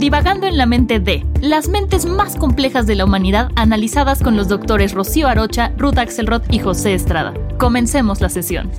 [0.00, 4.48] Divagando en la mente de las mentes más complejas de la humanidad analizadas con los
[4.48, 7.34] doctores Rocío Arocha, Ruth Axelrod y José Estrada.
[7.58, 8.70] Comencemos la sesión.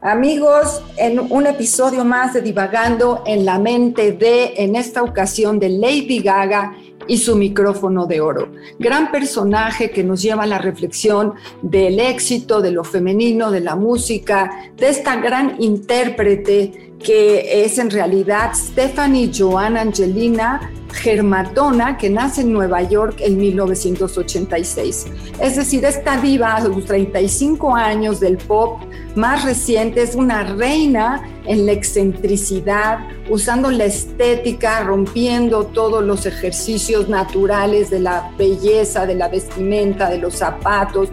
[0.00, 5.68] Amigos, en un episodio más de Divagando en la mente de, en esta ocasión de
[5.68, 6.74] Lady Gaga
[7.06, 8.52] y su micrófono de oro.
[8.78, 13.76] Gran personaje que nos lleva a la reflexión del éxito, de lo femenino, de la
[13.76, 22.40] música, de esta gran intérprete que es en realidad Stephanie Joan Angelina Germatona, que nace
[22.40, 25.06] en Nueva York en 1986.
[25.40, 28.80] Es decir, esta diva a los 35 años del pop
[29.14, 32.98] más reciente es una reina en la excentricidad,
[33.30, 40.18] usando la estética, rompiendo todos los ejercicios naturales de la belleza, de la vestimenta, de
[40.18, 41.08] los zapatos.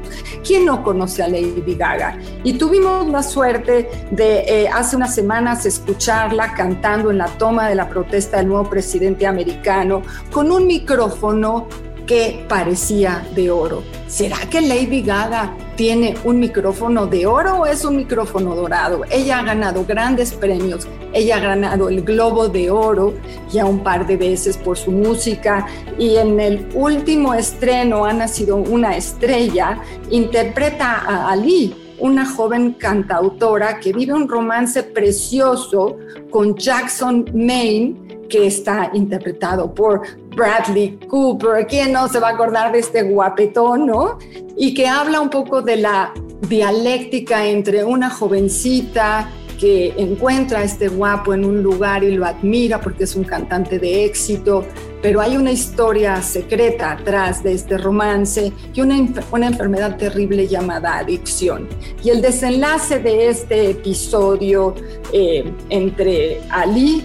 [0.45, 2.19] ¿Quién no conoce a Lady Gaga?
[2.43, 7.75] Y tuvimos la suerte de eh, hace unas semanas escucharla cantando en la toma de
[7.75, 11.67] la protesta del nuevo presidente americano con un micrófono
[12.05, 13.83] que parecía de oro.
[14.07, 19.03] ¿Será que Lady Gaga tiene un micrófono de oro o es un micrófono dorado?
[19.09, 23.13] Ella ha ganado grandes premios, ella ha ganado el Globo de Oro
[23.51, 25.65] ya un par de veces por su música
[25.97, 29.79] y en el último estreno ha nacido una estrella,
[30.09, 35.97] interpreta a Ali, una joven cantautora que vive un romance precioso
[36.29, 40.01] con Jackson Maine, que está interpretado por
[40.35, 44.17] Bradley Cooper, ¿quién no se va a acordar de este guapetón, no?
[44.57, 46.13] Y que habla un poco de la
[46.49, 52.81] dialéctica entre una jovencita que encuentra a este guapo en un lugar y lo admira
[52.81, 54.65] porque es un cantante de éxito,
[55.03, 58.95] pero hay una historia secreta atrás de este romance y una,
[59.31, 61.67] una enfermedad terrible llamada adicción.
[62.01, 64.73] Y el desenlace de este episodio
[65.11, 67.03] eh, entre Ali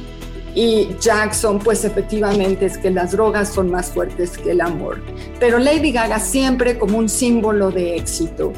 [0.54, 5.03] y Jackson, pues efectivamente es que las drogas son más fuertes que el amor.
[5.41, 8.53] Pero Lady Gaga siempre como un símbolo de éxito.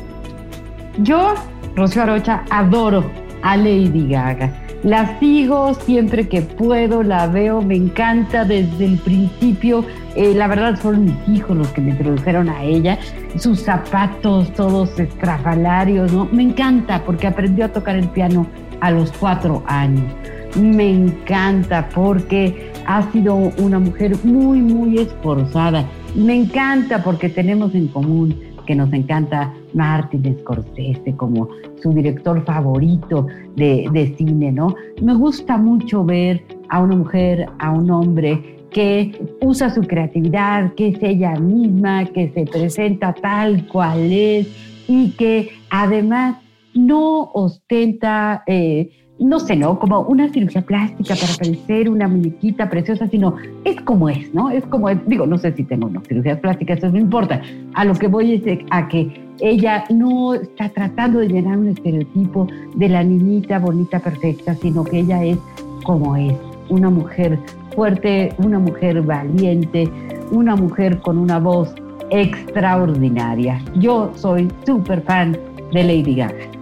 [0.98, 1.32] Yo,
[1.76, 4.69] Rocío Arocha, adoro a Lady Gaga.
[4.82, 9.84] La sigo siempre que puedo, la veo, me encanta desde el principio.
[10.16, 12.98] Eh, la verdad fueron mis hijos los que me introdujeron a ella.
[13.36, 16.28] Sus zapatos todos estrafalarios, ¿no?
[16.32, 18.46] Me encanta porque aprendió a tocar el piano
[18.80, 20.10] a los cuatro años
[20.56, 25.84] me encanta porque ha sido una mujer muy, muy esforzada.
[26.14, 28.36] Me encanta porque tenemos en común
[28.66, 31.48] que nos encanta Martin Scorsese como
[31.82, 33.26] su director favorito
[33.56, 34.74] de, de cine, ¿no?
[35.02, 40.88] Me gusta mucho ver a una mujer, a un hombre que usa su creatividad, que
[40.88, 44.48] es ella misma, que se presenta tal cual es
[44.88, 46.36] y que además
[46.74, 49.78] no ostenta eh, no sé, ¿no?
[49.78, 54.50] Como una cirugía plástica para parecer una muñequita preciosa, sino es como es, ¿no?
[54.50, 54.98] Es como es.
[55.06, 57.42] Digo, no sé si tengo no, cirugías plásticas, eso no importa.
[57.74, 62.46] A lo que voy es a que ella no está tratando de llenar un estereotipo
[62.74, 65.38] de la niñita bonita, perfecta, sino que ella es
[65.84, 66.34] como es,
[66.70, 67.38] una mujer
[67.74, 69.88] fuerte, una mujer valiente,
[70.30, 71.74] una mujer con una voz
[72.10, 73.60] extraordinaria.
[73.76, 75.36] Yo soy súper fan
[75.72, 76.59] de Lady Gaga.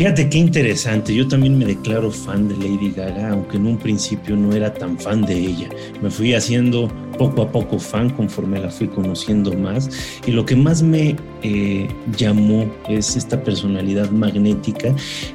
[0.00, 4.34] Fíjate qué interesante, yo también me declaro fan de Lady Gaga, aunque en un principio
[4.34, 5.68] no era tan fan de ella.
[6.00, 6.88] Me fui haciendo
[7.18, 9.90] poco a poco fan conforme la fui conociendo más
[10.26, 14.94] y lo que más me eh, llamó es esta personalidad magnética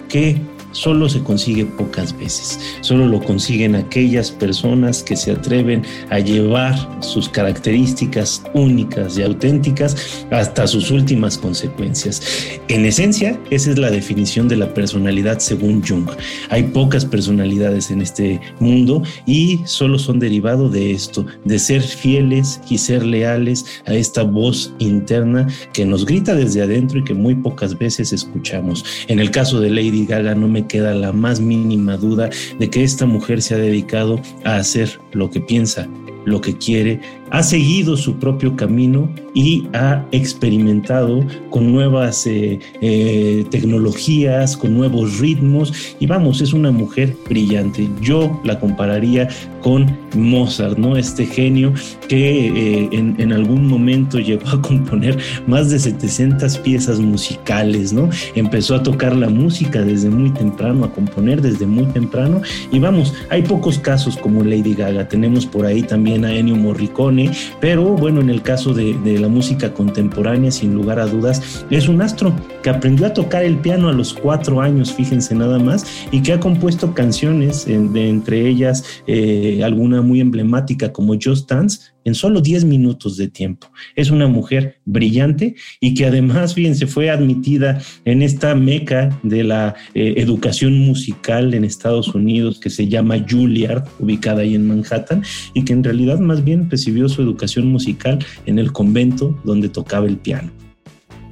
[0.10, 0.42] que
[0.76, 2.60] solo se consigue pocas veces.
[2.82, 10.26] Solo lo consiguen aquellas personas que se atreven a llevar sus características únicas y auténticas
[10.32, 12.22] hasta sus últimas consecuencias.
[12.68, 16.10] En esencia, esa es la definición de la personalidad según Jung.
[16.50, 22.60] Hay pocas personalidades en este mundo y solo son derivado de esto, de ser fieles
[22.70, 27.36] y ser leales a esta voz interna que nos grita desde adentro y que muy
[27.36, 28.84] pocas veces escuchamos.
[29.08, 32.30] En el caso de Lady Gaga no me queda la más mínima duda
[32.60, 35.88] de que esta mujer se ha dedicado a hacer lo que piensa,
[36.26, 37.00] lo que quiere
[37.32, 45.20] ha seguido su propio camino y ha experimentado con nuevas eh, eh, tecnologías, con nuevos
[45.20, 47.90] ritmos y vamos, es una mujer brillante.
[48.02, 49.28] Yo la compararía
[49.62, 50.96] con Mozart, ¿no?
[50.96, 51.74] Este genio
[52.08, 55.18] que eh, en, en, algún momento llegó a componer
[55.48, 58.10] más de 700 piezas musicales, ¿no?
[58.36, 63.14] Empezó a tocar la música desde muy temprano, a componer desde muy temprano y vamos,
[63.30, 67.15] hay pocos casos como Lady Gaga, tenemos por ahí también a Ennio Morricone,
[67.60, 71.88] pero bueno, en el caso de, de la música contemporánea, sin lugar a dudas, es
[71.88, 72.34] un astro
[72.64, 76.34] que aprendió a tocar el piano a los cuatro años, fíjense nada más, y que
[76.34, 82.40] ha compuesto canciones, de, entre ellas eh, alguna muy emblemática como Just Dance, en solo
[82.40, 83.68] 10 minutos de tiempo.
[83.96, 89.76] Es una mujer brillante y que además, fíjense, fue admitida en esta meca de la
[89.94, 95.24] eh, educación musical en Estados Unidos que se llama Juilliard, ubicada ahí en Manhattan,
[95.54, 100.06] y que en realidad más bien recibió su educación musical en el convento donde tocaba
[100.08, 100.52] el piano.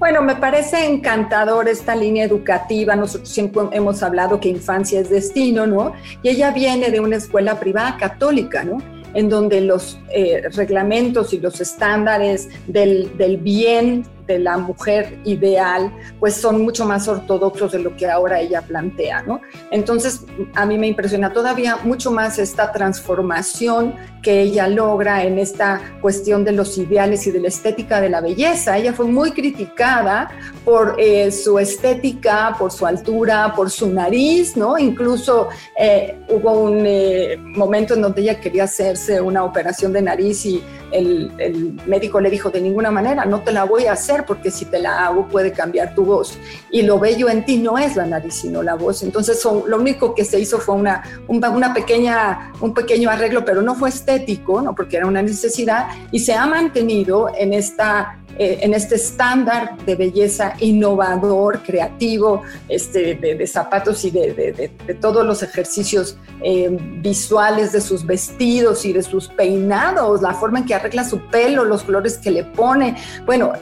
[0.03, 2.93] Bueno, me parece encantador esta línea educativa.
[2.93, 5.93] Nosotros siempre hemos hablado que infancia es destino, ¿no?
[6.21, 8.79] Y ella viene de una escuela privada católica, ¿no?
[9.13, 15.91] En donde los eh, reglamentos y los estándares del, del bien de la mujer ideal,
[16.19, 19.41] pues son mucho más ortodoxos de lo que ahora ella plantea, ¿no?
[19.71, 20.21] Entonces,
[20.55, 26.45] a mí me impresiona todavía mucho más esta transformación que ella logra en esta cuestión
[26.45, 28.77] de los ideales y de la estética de la belleza.
[28.77, 30.29] Ella fue muy criticada
[30.63, 34.77] por eh, su estética, por su altura, por su nariz, ¿no?
[34.77, 40.45] Incluso eh, hubo un eh, momento en donde ella quería hacerse una operación de nariz
[40.45, 44.51] y el, médico le dijo de ninguna manera, no te la voy a hacer porque
[44.51, 46.37] si te la hago puede cambiar tu voz.
[46.71, 49.03] Y lo bello en ti no es la nariz, sino la voz.
[49.03, 53.61] Entonces son, lo único que se hizo fue una, una pequeña, un pequeño arreglo, pero
[53.61, 54.75] no fue estético, ¿no?
[54.75, 59.95] porque era una necesidad, y se ha mantenido en esta eh, en este estándar de
[59.95, 68.05] belleza innovador, creativo, este, de, zapatos y de, todos los ejercicios eh, visuales de sus
[68.05, 72.31] vestidos y de sus peinados, la forma en que arregla su pelo, los colores que
[72.31, 72.95] le pone.
[73.25, 73.53] Bueno,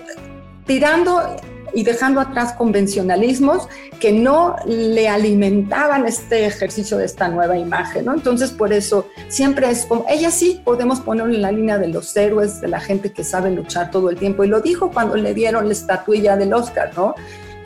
[0.65, 1.21] tirando
[1.73, 3.67] y dejando atrás convencionalismos
[3.99, 8.13] que no le alimentaban este ejercicio de esta nueva imagen, ¿no?
[8.13, 12.15] Entonces, por eso siempre es como, ella sí podemos ponerle en la línea de los
[12.15, 15.33] héroes, de la gente que sabe luchar todo el tiempo, y lo dijo cuando le
[15.33, 17.15] dieron la estatuilla del Oscar, ¿no?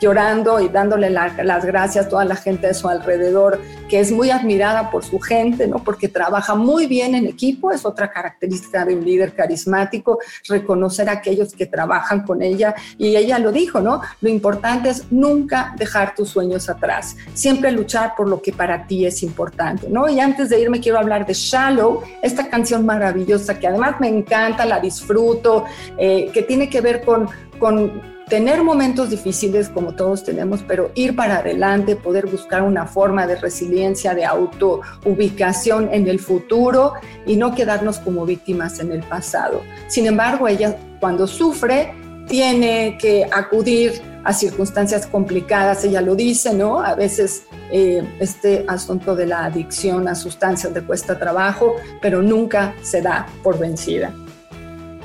[0.00, 4.30] Llorando y dándole las gracias a toda la gente de su alrededor, que es muy
[4.30, 5.82] admirada por su gente, ¿no?
[5.82, 11.12] Porque trabaja muy bien en equipo, es otra característica de un líder carismático, reconocer a
[11.12, 12.74] aquellos que trabajan con ella.
[12.98, 14.02] Y ella lo dijo, ¿no?
[14.20, 19.06] Lo importante es nunca dejar tus sueños atrás, siempre luchar por lo que para ti
[19.06, 20.08] es importante, ¿no?
[20.08, 24.64] Y antes de irme quiero hablar de Shallow, esta canción maravillosa que además me encanta,
[24.64, 25.64] la disfruto,
[25.98, 27.28] eh, que tiene que ver con,
[27.58, 33.26] con tener momentos difíciles como todos tenemos, pero ir para adelante, poder buscar una forma
[33.26, 36.94] de resiliencia, de autoubicación en el futuro
[37.24, 39.62] y no quedarnos como víctimas en el pasado.
[39.86, 41.94] Sin embargo, ella cuando sufre
[42.26, 46.80] tiene que acudir a circunstancias complicadas, ella lo dice, ¿no?
[46.80, 52.74] A veces eh, este asunto de la adicción a sustancias le cuesta trabajo, pero nunca
[52.82, 54.12] se da por vencida.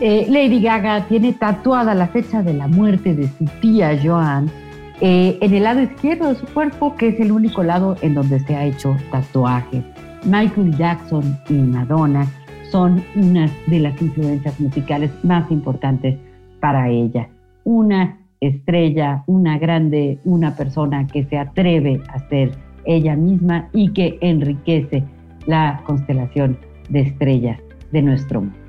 [0.04, 4.50] Eh, Lady Gaga tiene tatuada la fecha de la muerte de su tía Joan
[5.00, 8.40] eh, en el lado izquierdo de su cuerpo, que es el único lado en donde
[8.40, 9.84] se ha hecho tatuaje.
[10.26, 12.26] Michael Jackson y Madonna
[12.72, 16.18] son unas de las influencias musicales más importantes
[16.60, 17.30] para ella.
[17.64, 22.54] Una estrella, una grande, una persona que se atreve a ser
[22.86, 25.04] ella misma y que enriquece
[25.46, 26.58] la constelación
[26.90, 27.60] de estrellas
[27.92, 28.61] de nuestro mundo.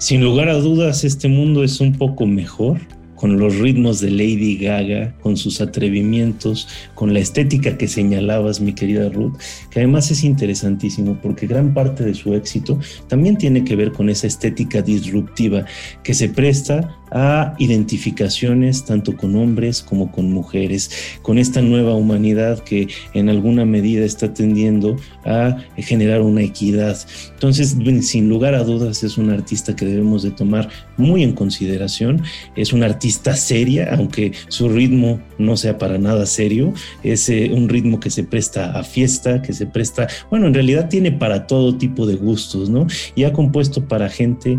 [0.00, 2.80] Sin lugar a dudas, este mundo es un poco mejor
[3.16, 8.72] con los ritmos de Lady Gaga, con sus atrevimientos, con la estética que señalabas, mi
[8.72, 9.34] querida Ruth,
[9.70, 14.08] que además es interesantísimo porque gran parte de su éxito también tiene que ver con
[14.08, 15.66] esa estética disruptiva
[16.02, 20.90] que se presta a identificaciones tanto con hombres como con mujeres,
[21.22, 26.98] con esta nueva humanidad que en alguna medida está tendiendo a generar una equidad.
[27.34, 32.22] Entonces, sin lugar a dudas, es una artista que debemos de tomar muy en consideración.
[32.56, 36.72] Es una artista seria, aunque su ritmo no sea para nada serio.
[37.02, 40.88] Es eh, un ritmo que se presta a fiesta, que se presta, bueno, en realidad
[40.88, 42.86] tiene para todo tipo de gustos, ¿no?
[43.14, 44.58] Y ha compuesto para gente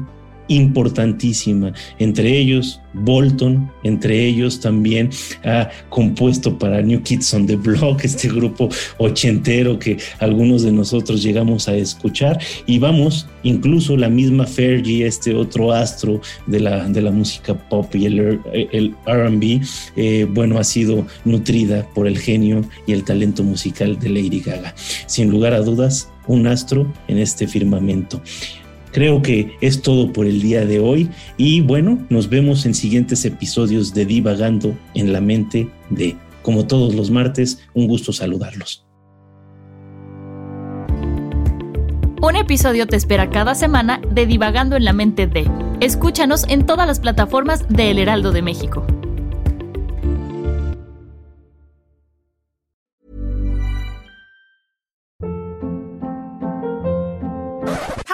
[0.55, 1.74] importantísima.
[2.00, 5.10] Entre ellos, Bolton, entre ellos también
[5.43, 11.24] ha compuesto para New Kids on the Block, este grupo ochentero que algunos de nosotros
[11.24, 12.39] llegamos a escuchar.
[12.65, 17.93] Y vamos, incluso la misma Fergie, este otro astro de la, de la música pop
[17.96, 18.39] y el,
[19.05, 19.62] RB,
[19.96, 24.74] eh, bueno, ha sido nutrida por el genio y el talento musical de Lady Gaga.
[25.08, 28.22] Sin lugar a dudas, un astro en este firmamento.
[28.91, 33.24] Creo que es todo por el día de hoy y bueno, nos vemos en siguientes
[33.24, 38.86] episodios de Divagando en la mente de, como todos los martes, un gusto saludarlos.
[42.21, 45.50] Un episodio te espera cada semana de Divagando en la mente de.
[45.79, 48.86] Escúchanos en todas las plataformas de El Heraldo de México.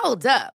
[0.04, 0.57] Hold up.